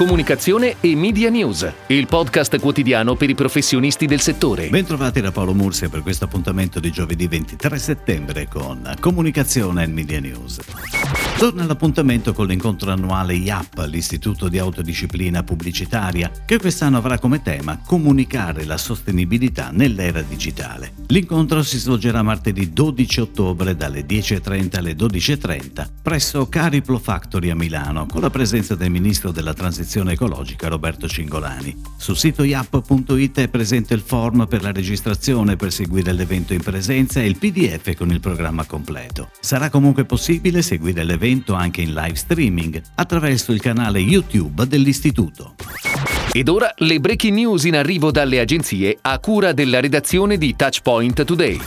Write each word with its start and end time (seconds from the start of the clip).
Comunicazione 0.00 0.76
e 0.80 0.96
Media 0.96 1.28
News, 1.28 1.70
il 1.88 2.06
podcast 2.06 2.58
quotidiano 2.58 3.16
per 3.16 3.28
i 3.28 3.34
professionisti 3.34 4.06
del 4.06 4.20
settore. 4.20 4.70
Bentrovati 4.70 5.20
da 5.20 5.30
Paolo 5.30 5.52
Mursia 5.52 5.90
per 5.90 6.00
questo 6.00 6.24
appuntamento 6.24 6.80
di 6.80 6.90
giovedì 6.90 7.26
23 7.26 7.78
settembre 7.78 8.48
con 8.48 8.94
Comunicazione 8.98 9.82
e 9.82 9.88
Media 9.88 10.18
News. 10.18 10.60
Torna 11.36 11.66
l'appuntamento 11.66 12.32
con 12.32 12.46
l'incontro 12.46 12.90
annuale 12.90 13.34
IAP, 13.34 13.84
l'Istituto 13.88 14.48
di 14.48 14.58
Autodisciplina 14.58 15.42
Pubblicitaria, 15.42 16.30
che 16.46 16.58
quest'anno 16.58 16.96
avrà 16.96 17.18
come 17.18 17.42
tema 17.42 17.78
comunicare 17.84 18.64
la 18.64 18.78
sostenibilità 18.78 19.68
nell'era 19.70 20.22
digitale. 20.22 20.94
L'incontro 21.08 21.62
si 21.62 21.76
svolgerà 21.76 22.22
martedì 22.22 22.72
12 22.72 23.20
ottobre 23.20 23.76
dalle 23.76 24.06
10.30 24.06 24.78
alle 24.78 24.92
12.30 24.94 25.86
presso 26.00 26.48
Cariplo 26.48 26.98
Factory 26.98 27.50
a 27.50 27.54
Milano, 27.54 28.06
con 28.06 28.22
la 28.22 28.30
presenza 28.30 28.74
del 28.74 28.90
Ministro 28.90 29.30
della 29.30 29.52
Transizione 29.52 29.88
transizione 29.90 30.12
ecologica 30.12 30.68
Roberto 30.68 31.08
Cingolani. 31.08 31.76
Sul 31.96 32.16
sito 32.16 32.44
yap.it 32.44 33.40
è 33.40 33.48
presente 33.48 33.92
il 33.92 34.00
form 34.00 34.46
per 34.46 34.62
la 34.62 34.70
registrazione 34.70 35.56
per 35.56 35.72
seguire 35.72 36.12
l'evento 36.12 36.54
in 36.54 36.62
presenza 36.62 37.20
e 37.20 37.26
il 37.26 37.36
PDF 37.36 37.96
con 37.96 38.10
il 38.12 38.20
programma 38.20 38.64
completo. 38.64 39.30
Sarà 39.40 39.68
comunque 39.68 40.04
possibile 40.04 40.62
seguire 40.62 41.02
l'evento 41.02 41.54
anche 41.54 41.80
in 41.80 41.92
live 41.92 42.14
streaming 42.14 42.80
attraverso 42.94 43.50
il 43.50 43.60
canale 43.60 43.98
YouTube 43.98 44.64
dell'Istituto. 44.68 45.56
Ed 46.32 46.48
ora 46.48 46.72
le 46.76 47.00
breaking 47.00 47.34
news 47.34 47.64
in 47.64 47.74
arrivo 47.74 48.12
dalle 48.12 48.38
agenzie 48.38 48.96
a 49.00 49.18
cura 49.18 49.50
della 49.52 49.80
redazione 49.80 50.38
di 50.38 50.54
Touchpoint 50.54 51.24
Today. 51.24 51.60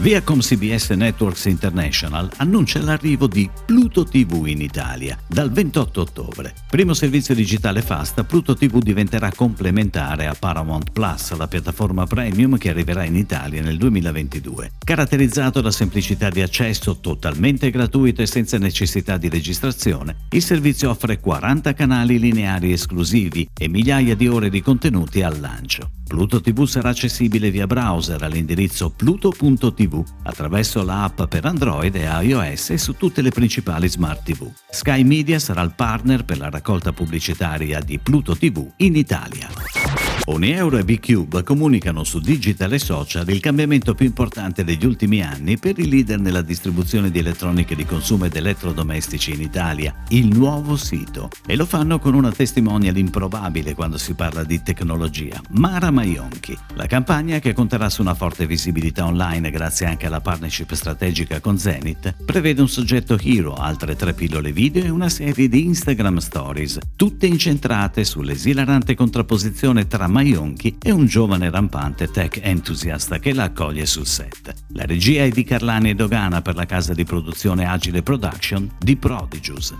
Viacom 0.00 0.40
CBS 0.40 0.90
Networks 0.90 1.44
International 1.44 2.28
annuncia 2.38 2.80
l'arrivo 2.80 3.28
di 3.28 3.48
Pluto 3.64 4.04
TV 4.04 4.46
in 4.46 4.60
Italia 4.60 5.16
dal 5.28 5.52
28 5.52 6.00
ottobre. 6.00 6.54
Primo 6.68 6.92
servizio 6.92 7.34
digitale 7.34 7.82
fast, 7.82 8.24
Pluto 8.24 8.56
TV 8.56 8.80
diventerà 8.80 9.30
complementare 9.32 10.26
a 10.26 10.34
Paramount 10.36 10.90
Plus, 10.90 11.36
la 11.36 11.46
piattaforma 11.46 12.06
premium 12.06 12.58
che 12.58 12.70
arriverà 12.70 13.04
in 13.04 13.14
Italia 13.14 13.62
nel 13.62 13.76
2022. 13.76 14.72
Caratterizzato 14.84 15.60
da 15.60 15.70
semplicità 15.70 16.30
di 16.30 16.42
accesso 16.42 16.98
totalmente 16.98 17.70
gratuito 17.70 18.22
e 18.22 18.26
senza 18.26 18.58
necessità 18.58 19.18
di 19.18 19.28
registrazione, 19.28 20.16
il 20.30 20.42
servizio 20.42 20.90
offre 20.90 21.20
40 21.20 21.74
canali 21.74 22.18
lineari 22.18 22.72
esclusivi 22.72 23.48
e 23.56 23.68
migliaia 23.68 24.16
di 24.16 24.26
ore 24.26 24.50
di 24.50 24.62
contenuti 24.62 25.22
al 25.22 25.38
lancio. 25.38 25.90
Pluto 26.12 26.42
TV 26.42 26.66
sarà 26.66 26.90
accessibile 26.90 27.50
via 27.50 27.66
browser 27.66 28.22
all'indirizzo 28.22 28.90
pluto.tv 28.90 30.04
attraverso 30.24 30.84
l'app 30.84 31.22
per 31.22 31.46
Android 31.46 31.94
e 31.94 32.02
iOS 32.02 32.68
e 32.68 32.76
su 32.76 32.98
tutte 32.98 33.22
le 33.22 33.30
principali 33.30 33.88
smart 33.88 34.22
TV. 34.22 34.46
Sky 34.68 35.04
Media 35.04 35.38
sarà 35.38 35.62
il 35.62 35.72
partner 35.74 36.26
per 36.26 36.36
la 36.36 36.50
raccolta 36.50 36.92
pubblicitaria 36.92 37.80
di 37.80 37.98
Pluto 37.98 38.36
TV 38.36 38.62
in 38.76 38.94
Italia. 38.94 39.81
Unieuro 40.24 40.78
e 40.78 40.84
B-Cube 40.84 41.42
comunicano 41.42 42.04
su 42.04 42.20
digital 42.20 42.72
e 42.72 42.78
social 42.78 43.28
il 43.28 43.40
cambiamento 43.40 43.92
più 43.92 44.06
importante 44.06 44.62
degli 44.62 44.86
ultimi 44.86 45.20
anni 45.20 45.58
per 45.58 45.80
i 45.80 45.88
leader 45.88 46.20
nella 46.20 46.42
distribuzione 46.42 47.10
di 47.10 47.18
elettronica 47.18 47.74
di 47.74 47.84
consumo 47.84 48.26
ed 48.26 48.36
elettrodomestici 48.36 49.32
in 49.32 49.40
Italia, 49.40 49.92
il 50.10 50.28
nuovo 50.28 50.76
sito. 50.76 51.28
E 51.44 51.56
lo 51.56 51.66
fanno 51.66 51.98
con 51.98 52.14
una 52.14 52.30
testimonial 52.30 52.96
improbabile 52.98 53.74
quando 53.74 53.98
si 53.98 54.14
parla 54.14 54.44
di 54.44 54.62
tecnologia, 54.62 55.40
Mara 55.54 55.90
Maionchi. 55.90 56.56
La 56.74 56.86
campagna, 56.86 57.40
che 57.40 57.52
conterà 57.52 57.90
su 57.90 58.00
una 58.00 58.14
forte 58.14 58.46
visibilità 58.46 59.04
online 59.04 59.50
grazie 59.50 59.86
anche 59.86 60.06
alla 60.06 60.20
partnership 60.20 60.72
strategica 60.72 61.40
con 61.40 61.58
Zenith, 61.58 62.14
prevede 62.24 62.60
un 62.60 62.68
soggetto 62.68 63.18
hero, 63.18 63.54
altre 63.54 63.96
tre 63.96 64.12
pillole 64.12 64.52
video 64.52 64.84
e 64.84 64.88
una 64.88 65.08
serie 65.08 65.48
di 65.48 65.64
Instagram 65.64 66.18
stories, 66.18 66.78
tutte 66.94 67.26
incentrate 67.26 68.04
sull'esilarante 68.04 68.94
contrapposizione 68.94 69.88
tra 69.88 70.10
Maionchi 70.12 70.76
e 70.80 70.90
un 70.90 71.06
giovane 71.06 71.48
rampante 71.48 72.10
tech 72.10 72.38
entusiasta 72.42 73.18
che 73.18 73.32
la 73.32 73.44
accoglie 73.44 73.86
sul 73.86 74.06
set. 74.06 74.52
La 74.74 74.84
regia 74.84 75.24
è 75.24 75.30
di 75.30 75.42
Carlani 75.42 75.90
e 75.90 75.94
Dogana 75.94 76.42
per 76.42 76.54
la 76.54 76.66
casa 76.66 76.92
di 76.92 77.04
produzione 77.04 77.64
Agile 77.64 78.02
Production 78.02 78.70
di 78.78 78.94
Prodigious. 78.96 79.74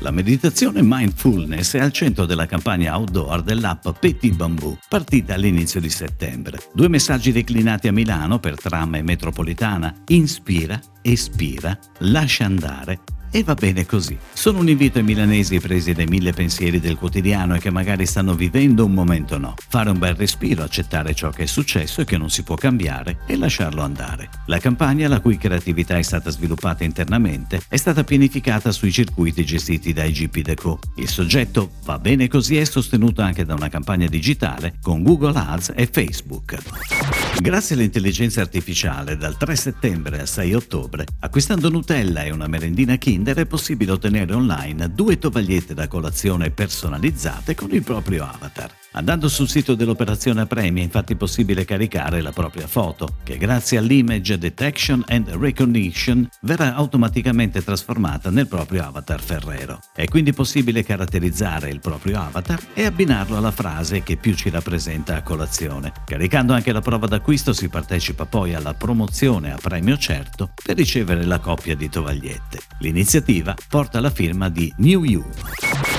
La 0.00 0.10
meditazione 0.10 0.80
mindfulness 0.82 1.76
è 1.76 1.80
al 1.80 1.92
centro 1.92 2.26
della 2.26 2.46
campagna 2.46 2.96
outdoor 2.96 3.42
dell'app 3.42 3.88
Petit 4.00 4.34
Bamboo, 4.34 4.76
partita 4.88 5.34
all'inizio 5.34 5.80
di 5.80 5.90
settembre. 5.90 6.58
Due 6.74 6.88
messaggi 6.88 7.30
declinati 7.30 7.86
a 7.86 7.92
Milano 7.92 8.40
per 8.40 8.60
tram 8.60 8.96
e 8.96 9.02
metropolitana. 9.02 9.94
Inspira, 10.08 10.80
espira, 11.00 11.78
lascia 11.98 12.44
andare 12.44 12.98
e 13.30 13.42
va 13.42 13.54
bene 13.54 13.86
così. 13.86 14.16
Sono 14.32 14.60
un 14.60 14.68
invito 14.68 14.98
ai 14.98 15.04
milanesi 15.04 15.60
presi 15.60 15.92
dai 15.92 16.06
mille 16.06 16.32
pensieri 16.32 16.80
del 16.80 16.96
quotidiano 16.96 17.54
e 17.54 17.58
che 17.58 17.70
magari 17.70 18.06
stanno 18.06 18.34
vivendo 18.34 18.84
un 18.84 18.92
momento 18.92 19.38
no. 19.38 19.54
Fare 19.68 19.90
un 19.90 19.98
bel 19.98 20.14
respiro, 20.14 20.62
accettare 20.62 21.14
ciò 21.14 21.30
che 21.30 21.44
è 21.44 21.46
successo 21.46 22.00
e 22.00 22.04
che 22.04 22.16
non 22.16 22.30
si 22.30 22.42
può 22.42 22.54
cambiare 22.54 23.18
e 23.26 23.36
lasciarlo 23.36 23.82
andare. 23.82 24.28
La 24.46 24.58
campagna, 24.58 25.08
la 25.08 25.20
cui 25.20 25.38
creatività 25.38 25.96
è 25.96 26.02
stata 26.02 26.30
sviluppata 26.30 26.84
internamente, 26.84 27.60
è 27.68 27.76
stata 27.76 28.04
pianificata 28.04 28.72
sui 28.72 28.92
circuiti 28.92 29.44
gestiti 29.44 29.92
da 29.92 30.04
IGP 30.04 30.40
Deco. 30.40 30.78
Il 30.96 31.08
soggetto 31.08 31.72
va 31.84 31.98
bene 31.98 32.28
così 32.28 32.56
è 32.56 32.64
sostenuto 32.64 33.22
anche 33.22 33.44
da 33.44 33.54
una 33.54 33.68
campagna 33.68 34.06
digitale 34.06 34.74
con 34.80 35.02
Google 35.02 35.38
Ads 35.38 35.72
e 35.74 35.88
Facebook. 35.90 37.27
Grazie 37.40 37.76
all'intelligenza 37.76 38.40
artificiale, 38.40 39.16
dal 39.16 39.36
3 39.36 39.54
settembre 39.54 40.20
al 40.20 40.28
6 40.28 40.54
ottobre, 40.54 41.04
acquistando 41.20 41.70
Nutella 41.70 42.24
e 42.24 42.32
una 42.32 42.48
merendina 42.48 42.96
Kinder 42.96 43.36
è 43.36 43.46
possibile 43.46 43.92
ottenere 43.92 44.34
online 44.34 44.92
due 44.92 45.18
tovagliette 45.18 45.72
da 45.72 45.86
colazione 45.86 46.50
personalizzate 46.50 47.54
con 47.54 47.70
il 47.70 47.82
proprio 47.84 48.24
avatar. 48.24 48.74
Andando 48.98 49.28
sul 49.28 49.48
sito 49.48 49.76
dell'operazione 49.76 50.40
a 50.40 50.46
premi 50.46 50.80
è 50.80 50.82
infatti 50.82 51.14
possibile 51.14 51.64
caricare 51.64 52.20
la 52.20 52.32
propria 52.32 52.66
foto, 52.66 53.18
che 53.22 53.36
grazie 53.36 53.78
all'Image 53.78 54.38
Detection 54.38 55.04
and 55.06 55.28
Recognition 55.28 56.28
verrà 56.40 56.74
automaticamente 56.74 57.62
trasformata 57.62 58.28
nel 58.30 58.48
proprio 58.48 58.82
avatar 58.82 59.20
Ferrero. 59.20 59.78
È 59.94 60.04
quindi 60.06 60.32
possibile 60.32 60.82
caratterizzare 60.82 61.70
il 61.70 61.78
proprio 61.78 62.18
avatar 62.18 62.60
e 62.74 62.86
abbinarlo 62.86 63.36
alla 63.36 63.52
frase 63.52 64.02
che 64.02 64.16
più 64.16 64.34
ci 64.34 64.50
rappresenta 64.50 65.14
a 65.14 65.22
colazione. 65.22 65.92
Caricando 66.04 66.52
anche 66.52 66.72
la 66.72 66.80
prova 66.80 67.06
d'acquisto 67.06 67.52
si 67.52 67.68
partecipa 67.68 68.26
poi 68.26 68.54
alla 68.54 68.74
promozione 68.74 69.52
a 69.52 69.58
premio 69.62 69.96
certo 69.96 70.50
per 70.60 70.74
ricevere 70.74 71.24
la 71.24 71.38
coppia 71.38 71.76
di 71.76 71.88
tovagliette. 71.88 72.58
L'iniziativa 72.80 73.54
porta 73.68 74.00
la 74.00 74.10
firma 74.10 74.48
di 74.48 74.74
New 74.78 75.04
You. 75.04 75.24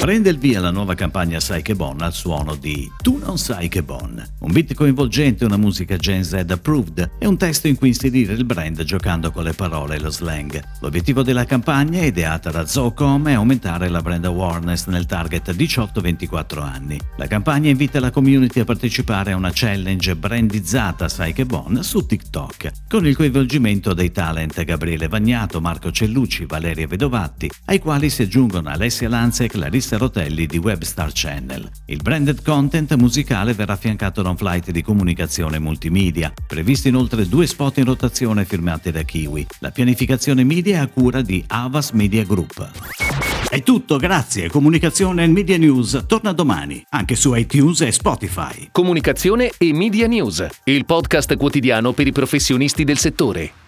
Prende 0.00 0.30
il 0.30 0.38
via 0.38 0.60
la 0.60 0.70
nuova 0.70 0.94
campagna 0.94 1.40
Sai 1.40 1.60
che 1.60 1.74
Bon 1.76 2.00
al 2.00 2.14
suono 2.14 2.54
di 2.54 2.90
Tu 3.02 3.18
non 3.18 3.36
sai 3.36 3.68
che 3.68 3.82
Bon. 3.82 4.28
Un 4.38 4.50
beat 4.50 4.72
coinvolgente, 4.72 5.44
una 5.44 5.58
musica 5.58 5.98
Gen 5.98 6.24
Z 6.24 6.42
approved 6.48 7.10
e 7.18 7.26
un 7.26 7.36
testo 7.36 7.68
in 7.68 7.76
cui 7.76 7.88
inserire 7.88 8.32
il 8.32 8.46
brand 8.46 8.82
giocando 8.82 9.30
con 9.30 9.44
le 9.44 9.52
parole 9.52 9.96
e 9.96 10.00
lo 10.00 10.08
slang. 10.08 10.58
L'obiettivo 10.80 11.22
della 11.22 11.44
campagna, 11.44 12.02
ideata 12.02 12.50
da 12.50 12.66
Zocom, 12.66 13.28
è 13.28 13.34
aumentare 13.34 13.90
la 13.90 14.00
brand 14.00 14.24
awareness 14.24 14.86
nel 14.86 15.04
target 15.04 15.54
18-24 15.54 16.62
anni. 16.62 16.98
La 17.18 17.26
campagna 17.26 17.68
invita 17.68 18.00
la 18.00 18.10
community 18.10 18.60
a 18.60 18.64
partecipare 18.64 19.32
a 19.32 19.36
una 19.36 19.50
challenge 19.52 20.16
brandizzata 20.16 21.10
Sai 21.10 21.34
che 21.34 21.44
Bon 21.44 21.82
su 21.82 22.06
TikTok, 22.06 22.70
con 22.88 23.06
il 23.06 23.14
coinvolgimento 23.14 23.92
dei 23.92 24.10
talent 24.10 24.64
Gabriele 24.64 25.08
Vagnato, 25.08 25.60
Marco 25.60 25.92
Cellucci, 25.92 26.46
Valeria 26.46 26.86
Vedovatti, 26.86 27.50
ai 27.66 27.80
quali 27.80 28.08
si 28.08 28.22
aggiungono 28.22 28.70
Alessia 28.70 29.08
Lanza 29.10 29.44
e 29.44 29.48
Clarissa 29.48 29.89
Alessia 29.90 29.98
Rotelli 29.98 30.46
di 30.46 30.58
Webstar 30.58 31.10
Channel. 31.12 31.68
Il 31.86 32.00
branded 32.02 32.42
content 32.44 32.94
musicale 32.94 33.54
verrà 33.54 33.72
affiancato 33.72 34.22
da 34.22 34.30
un 34.30 34.36
flight 34.36 34.70
di 34.70 34.82
comunicazione 34.82 35.58
multimedia, 35.58 36.32
previsti 36.46 36.88
inoltre 36.88 37.26
due 37.26 37.46
spot 37.46 37.78
in 37.78 37.84
rotazione 37.86 38.44
firmati 38.44 38.90
da 38.90 39.02
Kiwi. 39.02 39.46
La 39.60 39.70
pianificazione 39.70 40.44
media 40.44 40.76
è 40.76 40.80
a 40.80 40.86
cura 40.86 41.22
di 41.22 41.42
Avas 41.48 41.90
Media 41.90 42.24
Group. 42.24 42.70
È 43.48 43.62
tutto, 43.62 43.96
grazie. 43.96 44.48
Comunicazione 44.48 45.24
e 45.24 45.28
Media 45.28 45.58
News 45.58 46.04
torna 46.06 46.32
domani, 46.32 46.84
anche 46.90 47.16
su 47.16 47.34
iTunes 47.34 47.80
e 47.80 47.90
Spotify. 47.90 48.68
Comunicazione 48.70 49.50
e 49.58 49.72
Media 49.72 50.06
News, 50.06 50.46
il 50.64 50.84
podcast 50.84 51.36
quotidiano 51.36 51.92
per 51.92 52.06
i 52.06 52.12
professionisti 52.12 52.84
del 52.84 52.98
settore. 52.98 53.59